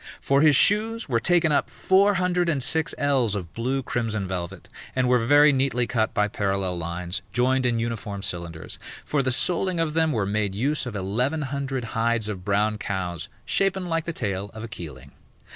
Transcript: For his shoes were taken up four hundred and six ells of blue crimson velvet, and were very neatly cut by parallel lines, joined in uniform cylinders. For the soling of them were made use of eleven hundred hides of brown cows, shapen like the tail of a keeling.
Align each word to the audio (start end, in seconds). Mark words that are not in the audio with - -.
For 0.19 0.41
his 0.41 0.55
shoes 0.55 1.07
were 1.07 1.19
taken 1.19 1.51
up 1.51 1.69
four 1.69 2.15
hundred 2.15 2.49
and 2.49 2.63
six 2.63 2.95
ells 2.97 3.35
of 3.35 3.53
blue 3.53 3.83
crimson 3.83 4.27
velvet, 4.27 4.67
and 4.95 5.07
were 5.07 5.19
very 5.19 5.53
neatly 5.53 5.85
cut 5.85 6.11
by 6.11 6.27
parallel 6.27 6.79
lines, 6.79 7.21
joined 7.31 7.67
in 7.67 7.77
uniform 7.77 8.23
cylinders. 8.23 8.79
For 9.05 9.21
the 9.21 9.29
soling 9.29 9.79
of 9.79 9.93
them 9.93 10.11
were 10.11 10.25
made 10.25 10.55
use 10.55 10.87
of 10.87 10.95
eleven 10.95 11.43
hundred 11.43 11.83
hides 11.83 12.29
of 12.29 12.43
brown 12.43 12.79
cows, 12.79 13.29
shapen 13.45 13.85
like 13.85 14.05
the 14.05 14.11
tail 14.13 14.49
of 14.55 14.63
a 14.63 14.67
keeling. 14.67 15.11